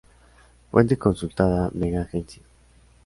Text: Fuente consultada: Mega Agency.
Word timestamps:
Fuente 0.71 0.97
consultada: 0.97 1.69
Mega 1.75 2.01
Agency. 2.01 2.41